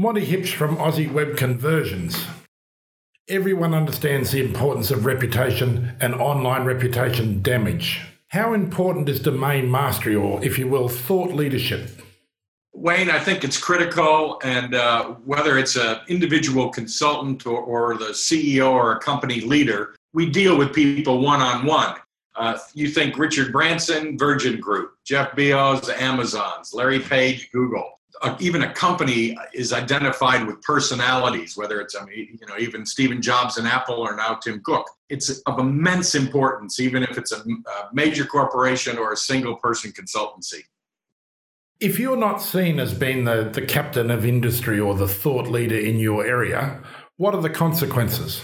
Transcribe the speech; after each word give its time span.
Monty 0.00 0.24
Hips 0.24 0.48
from 0.48 0.78
Aussie 0.78 1.12
Web 1.12 1.36
Conversions. 1.36 2.24
Everyone 3.28 3.74
understands 3.74 4.30
the 4.30 4.42
importance 4.42 4.90
of 4.90 5.04
reputation 5.04 5.94
and 6.00 6.14
online 6.14 6.64
reputation 6.64 7.42
damage. 7.42 8.00
How 8.28 8.54
important 8.54 9.10
is 9.10 9.20
domain 9.20 9.70
mastery, 9.70 10.14
or 10.14 10.42
if 10.42 10.58
you 10.58 10.68
will, 10.68 10.88
thought 10.88 11.34
leadership? 11.34 12.00
Wayne, 12.72 13.10
I 13.10 13.18
think 13.18 13.44
it's 13.44 13.58
critical, 13.58 14.40
and 14.42 14.74
uh, 14.74 15.16
whether 15.26 15.58
it's 15.58 15.76
an 15.76 15.98
individual 16.08 16.70
consultant 16.70 17.46
or, 17.46 17.60
or, 17.60 17.98
the 17.98 18.14
CEO 18.14 18.70
or 18.70 18.92
a 18.92 19.00
company 19.00 19.42
leader, 19.42 19.96
we 20.14 20.30
deal 20.30 20.56
with 20.56 20.72
people 20.72 21.20
one 21.20 21.42
on 21.42 21.66
one. 21.66 21.94
You 22.72 22.88
think 22.88 23.18
Richard 23.18 23.52
Branson, 23.52 24.16
Virgin 24.16 24.60
Group, 24.60 24.94
Jeff 25.04 25.32
Bezos, 25.32 25.94
Amazon's, 25.94 26.72
Larry 26.72 27.00
Page, 27.00 27.50
Google. 27.52 27.99
Uh, 28.22 28.36
even 28.38 28.62
a 28.64 28.72
company 28.74 29.34
is 29.54 29.72
identified 29.72 30.46
with 30.46 30.60
personalities, 30.60 31.56
whether 31.56 31.80
it's 31.80 31.96
I 31.96 32.04
mean, 32.04 32.38
you 32.38 32.46
know 32.46 32.58
even 32.58 32.84
Stephen 32.84 33.22
Jobs 33.22 33.56
and 33.56 33.66
Apple 33.66 33.96
or 33.96 34.14
now 34.14 34.34
Tim 34.34 34.60
Cook. 34.62 34.86
It's 35.08 35.40
of 35.40 35.58
immense 35.58 36.14
importance, 36.14 36.80
even 36.80 37.02
if 37.02 37.16
it's 37.16 37.32
a, 37.32 37.40
a 37.40 37.88
major 37.94 38.26
corporation 38.26 38.98
or 38.98 39.12
a 39.12 39.16
single 39.16 39.56
person 39.56 39.90
consultancy. 39.92 40.64
If 41.80 41.98
you're 41.98 42.16
not 42.16 42.42
seen 42.42 42.78
as 42.78 42.92
being 42.92 43.24
the, 43.24 43.48
the 43.50 43.62
captain 43.62 44.10
of 44.10 44.26
industry 44.26 44.78
or 44.78 44.94
the 44.94 45.08
thought 45.08 45.48
leader 45.48 45.78
in 45.78 45.98
your 45.98 46.26
area, 46.26 46.82
what 47.16 47.34
are 47.34 47.40
the 47.40 47.48
consequences? 47.48 48.42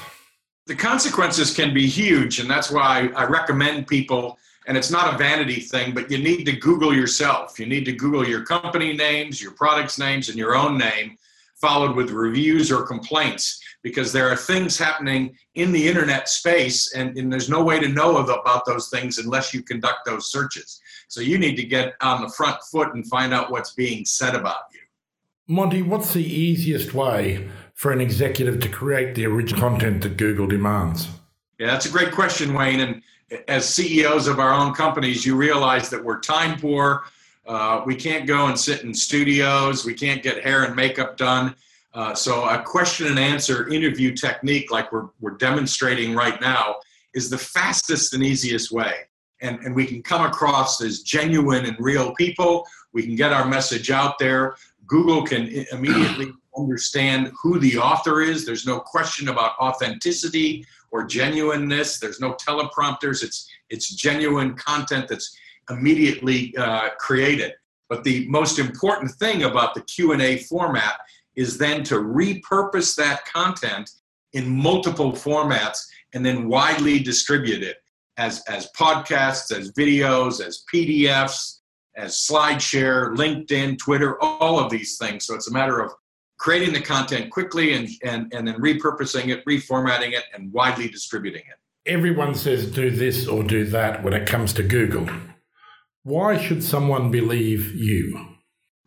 The 0.66 0.74
consequences 0.74 1.54
can 1.54 1.74
be 1.74 1.86
huge, 1.86 2.40
and 2.40 2.50
that's 2.50 2.70
why 2.70 3.10
I 3.14 3.24
recommend 3.24 3.86
people, 3.86 4.38
and 4.66 4.76
it's 4.76 4.90
not 4.90 5.14
a 5.14 5.18
vanity 5.18 5.60
thing, 5.60 5.94
but 5.94 6.10
you 6.10 6.18
need 6.18 6.44
to 6.44 6.52
Google 6.52 6.94
yourself. 6.94 7.58
You 7.58 7.66
need 7.66 7.84
to 7.84 7.92
Google 7.92 8.26
your 8.26 8.44
company 8.44 8.92
names, 8.92 9.40
your 9.40 9.52
products 9.52 9.98
names, 9.98 10.28
and 10.28 10.36
your 10.36 10.56
own 10.56 10.76
name, 10.76 11.16
followed 11.54 11.94
with 11.96 12.10
reviews 12.10 12.70
or 12.72 12.82
complaints, 12.82 13.60
because 13.82 14.12
there 14.12 14.28
are 14.28 14.36
things 14.36 14.76
happening 14.76 15.36
in 15.54 15.72
the 15.72 15.88
internet 15.88 16.28
space, 16.28 16.94
and, 16.94 17.16
and 17.16 17.32
there's 17.32 17.48
no 17.48 17.62
way 17.62 17.78
to 17.78 17.88
know 17.88 18.18
about 18.18 18.66
those 18.66 18.88
things 18.90 19.18
unless 19.18 19.54
you 19.54 19.62
conduct 19.62 20.00
those 20.04 20.30
searches. 20.30 20.80
So 21.08 21.20
you 21.20 21.38
need 21.38 21.54
to 21.56 21.64
get 21.64 21.94
on 22.00 22.22
the 22.22 22.28
front 22.28 22.60
foot 22.70 22.94
and 22.94 23.06
find 23.06 23.32
out 23.32 23.50
what's 23.50 23.72
being 23.72 24.04
said 24.04 24.34
about 24.34 24.64
you. 24.72 24.80
Monty, 25.46 25.80
what's 25.80 26.12
the 26.12 26.24
easiest 26.24 26.92
way 26.92 27.48
for 27.74 27.92
an 27.92 28.00
executive 28.00 28.58
to 28.60 28.68
create 28.68 29.14
the 29.14 29.26
original 29.26 29.60
content 29.60 30.02
that 30.02 30.16
Google 30.16 30.48
demands? 30.48 31.08
Yeah, 31.60 31.68
that's 31.68 31.86
a 31.86 31.90
great 31.90 32.10
question, 32.10 32.52
Wayne. 32.52 32.80
And 32.80 33.02
as 33.48 33.68
CEOs 33.68 34.28
of 34.28 34.38
our 34.38 34.52
own 34.52 34.72
companies, 34.74 35.24
you 35.24 35.36
realize 35.36 35.90
that 35.90 36.02
we're 36.02 36.20
time 36.20 36.58
poor. 36.58 37.04
Uh, 37.46 37.82
we 37.86 37.94
can't 37.94 38.26
go 38.26 38.46
and 38.46 38.58
sit 38.58 38.82
in 38.82 38.92
studios. 38.92 39.84
We 39.84 39.94
can't 39.94 40.22
get 40.22 40.42
hair 40.42 40.64
and 40.64 40.74
makeup 40.74 41.16
done. 41.16 41.54
Uh, 41.94 42.14
so 42.14 42.44
a 42.44 42.62
question 42.62 43.06
and 43.06 43.18
answer 43.18 43.68
interview 43.68 44.14
technique, 44.14 44.70
like 44.70 44.92
we're, 44.92 45.08
we're 45.20 45.32
demonstrating 45.32 46.14
right 46.14 46.40
now, 46.40 46.76
is 47.14 47.30
the 47.30 47.38
fastest 47.38 48.14
and 48.14 48.22
easiest 48.22 48.70
way 48.70 49.06
and, 49.40 49.58
and 49.60 49.74
we 49.74 49.86
can 49.86 50.02
come 50.02 50.24
across 50.24 50.82
as 50.82 51.00
genuine 51.00 51.66
and 51.66 51.76
real 51.78 52.14
people. 52.14 52.66
We 52.92 53.02
can 53.02 53.16
get 53.16 53.32
our 53.32 53.46
message 53.46 53.90
out 53.90 54.18
there. 54.18 54.56
Google 54.86 55.24
can 55.24 55.48
immediately 55.72 56.32
understand 56.56 57.32
who 57.40 57.58
the 57.58 57.78
author 57.78 58.20
is. 58.20 58.44
There's 58.44 58.66
no 58.66 58.80
question 58.80 59.28
about 59.28 59.58
authenticity 59.60 60.64
or 60.90 61.04
genuineness. 61.04 61.98
There's 61.98 62.20
no 62.20 62.34
teleprompters. 62.34 63.22
It's 63.22 63.48
it's 63.68 63.94
genuine 63.94 64.54
content 64.54 65.08
that's 65.08 65.36
immediately 65.70 66.56
uh, 66.56 66.90
created. 66.98 67.52
But 67.88 68.04
the 68.04 68.28
most 68.28 68.58
important 68.58 69.10
thing 69.12 69.44
about 69.44 69.74
the 69.74 69.82
Q&A 69.82 70.38
format 70.38 71.00
is 71.34 71.58
then 71.58 71.84
to 71.84 71.96
repurpose 71.96 72.96
that 72.96 73.24
content 73.26 73.90
in 74.32 74.48
multiple 74.48 75.12
formats 75.12 75.78
and 76.14 76.24
then 76.24 76.48
widely 76.48 76.98
distribute 76.98 77.62
it 77.62 77.76
as, 78.16 78.42
as 78.48 78.70
podcasts, 78.78 79.56
as 79.56 79.72
videos, 79.72 80.44
as 80.44 80.64
PDFs, 80.72 81.58
as 81.96 82.14
SlideShare, 82.14 83.16
LinkedIn, 83.16 83.78
Twitter, 83.78 84.20
all 84.22 84.58
of 84.58 84.70
these 84.70 84.98
things. 84.98 85.24
So 85.26 85.34
it's 85.34 85.48
a 85.48 85.52
matter 85.52 85.80
of 85.80 85.92
creating 86.38 86.72
the 86.72 86.80
content 86.80 87.30
quickly 87.30 87.74
and, 87.74 87.88
and, 88.02 88.32
and 88.32 88.46
then 88.46 88.54
repurposing 88.60 89.28
it, 89.28 89.44
reformatting 89.46 90.12
it, 90.12 90.24
and 90.34 90.52
widely 90.52 90.88
distributing 90.88 91.42
it. 91.42 91.90
Everyone 91.90 92.34
says 92.34 92.66
do 92.66 92.90
this 92.90 93.26
or 93.26 93.42
do 93.42 93.64
that 93.66 94.02
when 94.02 94.12
it 94.12 94.26
comes 94.26 94.52
to 94.54 94.62
Google. 94.62 95.08
Why 96.02 96.36
should 96.36 96.62
someone 96.62 97.10
believe 97.10 97.74
you? 97.74 98.26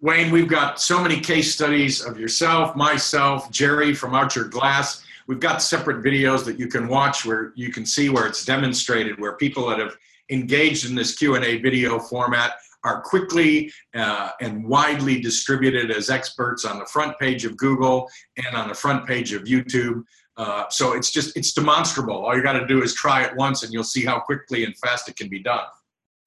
Wayne, 0.02 0.32
we've 0.32 0.48
got 0.48 0.80
so 0.80 1.02
many 1.02 1.20
case 1.20 1.54
studies 1.54 2.06
of 2.06 2.20
yourself, 2.20 2.76
myself, 2.76 3.52
Jerry 3.52 3.94
from 3.94 4.16
Archer 4.16 4.46
Glass 4.46 5.04
we've 5.30 5.40
got 5.40 5.62
separate 5.62 6.04
videos 6.04 6.44
that 6.44 6.60
you 6.60 6.68
can 6.68 6.88
watch 6.88 7.24
where 7.24 7.54
you 7.56 7.72
can 7.72 7.86
see 7.86 8.10
where 8.10 8.26
it's 8.26 8.44
demonstrated 8.44 9.20
where 9.20 9.34
people 9.34 9.70
that 9.70 9.78
have 9.78 9.96
engaged 10.32 10.90
in 10.90 10.96
this 10.96 11.16
q&a 11.16 11.60
video 11.60 12.00
format 12.00 12.54
are 12.84 13.02
quickly 13.02 13.72
uh, 13.96 14.30
and 14.42 14.66
widely 14.66 15.20
distributed 15.20 15.92
as 15.92 16.10
experts 16.10 16.66
on 16.66 16.80
the 16.80 16.86
front 16.86 17.18
page 17.20 17.46
of 17.46 17.58
google 17.58 18.10
and 18.38 18.56
on 18.56 18.68
the 18.68 18.74
front 18.74 19.08
page 19.08 19.34
of 19.34 19.44
youtube. 19.44 20.04
Uh, 20.38 20.70
so 20.70 20.94
it's 20.94 21.12
just 21.12 21.36
it's 21.36 21.52
demonstrable. 21.52 22.16
All 22.16 22.34
you 22.34 22.42
got 22.42 22.54
to 22.54 22.66
do 22.66 22.82
is 22.82 22.94
try 22.94 23.24
it 23.24 23.36
once 23.36 23.64
and 23.64 23.74
you'll 23.74 23.84
see 23.84 24.06
how 24.06 24.22
quickly 24.22 24.64
and 24.64 24.74
fast 24.78 25.10
it 25.10 25.18
can 25.18 25.28
be 25.28 25.40
done. 25.40 25.66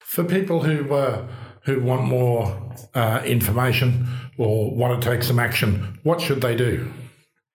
For 0.00 0.22
people 0.22 0.62
who 0.62 0.92
uh, 0.94 1.26
who 1.64 1.80
want 1.80 2.04
more 2.04 2.74
uh, 2.94 3.22
information 3.24 4.06
or 4.36 4.70
want 4.70 5.00
to 5.00 5.10
take 5.10 5.22
some 5.22 5.38
action 5.38 5.98
what 6.02 6.20
should 6.20 6.42
they 6.42 6.54
do? 6.54 6.92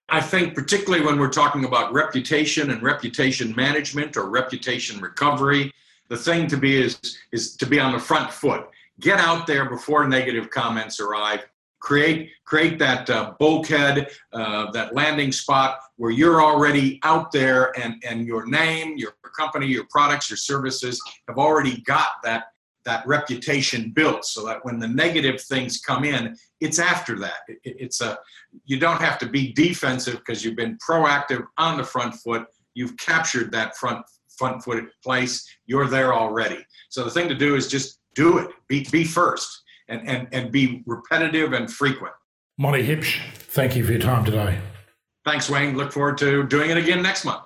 I 0.09 0.22
think, 0.22 0.56
particularly 0.56 1.06
when 1.06 1.19
we're 1.19 1.30
talking 1.30 1.66
about 1.66 1.91
reputation 1.91 2.72
and 2.72 2.81
reputation 2.81 3.53
management 3.56 4.16
or 4.16 4.30
reputation 4.30 5.02
recovery, 5.02 5.74
the 6.07 6.16
thing 6.16 6.47
to 6.47 6.57
be 6.57 6.81
is, 6.81 7.18
is 7.34 7.57
to 7.57 7.66
be 7.66 7.80
on 7.80 7.91
the 7.91 8.00
front 8.00 8.31
foot. 8.31 8.69
Get 9.00 9.19
out 9.19 9.47
there 9.47 9.69
before 9.69 10.08
negative 10.08 10.50
comments 10.50 11.00
arrive. 11.00 11.46
Create, 11.80 12.31
create 12.44 12.80
that 12.80 13.09
uh, 13.09 13.34
bulkhead, 13.40 14.09
uh, 14.34 14.72
that 14.72 14.96
landing 14.96 15.31
spot 15.31 15.80
where 15.97 16.12
you're 16.12 16.41
already 16.41 17.00
out 17.03 17.31
there 17.31 17.78
and, 17.80 18.02
and 18.07 18.25
your 18.25 18.47
name, 18.47 18.97
your 18.97 19.13
company, 19.38 19.68
your 19.68 19.86
products, 19.91 20.30
your 20.30 20.38
services 20.38 21.00
have 21.28 21.38
already 21.38 21.81
got 21.81 22.09
that 22.24 22.46
that 22.84 23.06
reputation 23.06 23.91
built 23.91 24.24
so 24.24 24.46
that 24.46 24.63
when 24.63 24.80
the 24.80 24.88
negative 24.88 25.41
things 25.41 25.81
come 25.81 26.06
in 26.06 26.34
it's 26.59 26.80
after 26.80 27.19
that. 27.19 27.41
It, 27.47 27.59
it's 27.63 28.02
a 28.02 28.18
you 28.66 28.80
don't 28.80 29.02
have 29.02 29.18
to 29.19 29.28
be 29.28 29.53
defensive 29.53 30.16
because 30.16 30.44
you've 30.44 30.56
been 30.56 30.78
proactive 30.78 31.46
on 31.57 31.78
the 31.78 31.84
front 31.84 32.16
foot. 32.16 32.46
You've 32.74 32.97
captured 32.97 33.52
that 33.52 33.75
front 33.78 34.06
front 34.38 34.63
foot 34.63 34.86
place. 35.03 35.47
You're 35.66 35.88
there 35.88 36.13
already. 36.13 36.66
So 36.90 37.03
the 37.03 37.12
thing 37.12 37.28
to 37.30 37.36
do 37.36 37.56
is 37.56 37.68
just 37.68 38.00
do 38.17 38.39
it. 38.39 38.50
Be, 38.67 38.85
be 38.91 39.05
first 39.05 39.61
and, 39.88 40.05
and 40.07 40.28
and 40.33 40.51
be 40.51 40.83
repetitive 40.85 41.53
and 41.53 41.72
frequent. 41.72 42.13
Monty 42.57 42.85
hipsch 42.85 43.22
thank 43.33 43.75
you 43.75 43.85
for 43.85 43.91
your 43.91 44.01
time 44.01 44.25
today. 44.25 44.59
Thanks 45.23 45.50
wayne. 45.50 45.78
Look 45.78 45.94
forward 45.94 46.17
to 46.17 46.44
doing 46.44 46.69
it 46.72 46.77
again 46.77 47.01
next 47.01 47.23
month 47.23 47.44